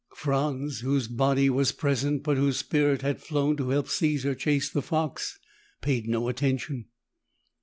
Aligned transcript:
Franz, 0.15 0.79
whose 0.79 1.07
body 1.07 1.47
was 1.47 1.71
present 1.71 2.23
but 2.23 2.35
whose 2.35 2.57
spirit 2.57 3.03
had 3.03 3.21
flown 3.21 3.55
to 3.55 3.69
help 3.69 3.87
Caesar 3.87 4.33
chase 4.33 4.67
the 4.67 4.81
fox, 4.81 5.37
paid 5.79 6.07
no 6.07 6.27
attention. 6.27 6.85